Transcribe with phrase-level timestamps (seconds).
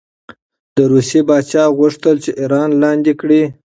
[0.75, 3.41] د روسیې پاچا غوښتل چې ایران لاندې کړي.